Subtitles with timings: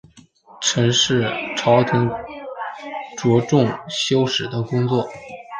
[0.59, 2.09] 陈氏朝廷
[3.15, 5.07] 着重修史的工作。